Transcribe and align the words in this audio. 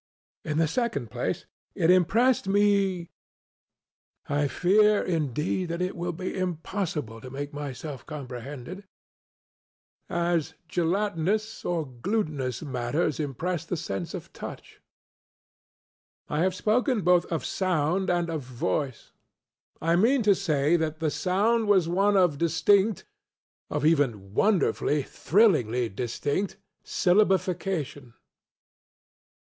In 0.43 0.57
the 0.57 0.67
second 0.67 1.11
place, 1.11 1.45
it 1.75 1.91
impressed 1.91 2.47
me 2.47 3.11
(I 4.27 4.47
fear, 4.47 4.99
indeed, 5.03 5.67
that 5.69 5.79
it 5.79 5.95
will 5.95 6.11
be 6.11 6.35
impossible 6.35 7.21
to 7.21 7.29
make 7.29 7.53
myself 7.53 8.07
comprehended) 8.07 8.85
as 10.09 10.55
gelatinous 10.67 11.63
or 11.63 11.85
glutinous 11.85 12.63
matters 12.63 13.19
impress 13.19 13.63
the 13.63 13.77
sense 13.77 14.15
of 14.15 14.33
touch. 14.33 14.81
I 16.27 16.39
have 16.39 16.55
spoken 16.55 17.01
both 17.03 17.25
of 17.31 17.43
ŌĆ£soundŌĆØ 17.43 18.09
and 18.09 18.31
of 18.31 18.43
ŌĆ£voice. 18.47 19.11
ŌĆØ 19.11 19.11
I 19.83 19.95
mean 19.97 20.23
to 20.23 20.33
say 20.33 20.77
that 20.77 20.97
the 20.99 21.11
sound 21.11 21.67
was 21.67 21.87
one 21.87 22.17
of 22.17 22.39
distinctŌĆöof 22.39 23.85
even 23.85 24.33
wonderfully, 24.33 25.03
thrillingly 25.03 25.91
distinctŌĆösyllabification. 25.91 27.97
M. 28.03 28.13